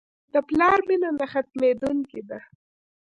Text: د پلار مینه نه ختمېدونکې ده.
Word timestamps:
د 0.33 0.35
پلار 0.47 0.79
مینه 0.87 1.09
نه 1.19 1.25
ختمېدونکې 1.31 2.21
ده. 2.29 2.39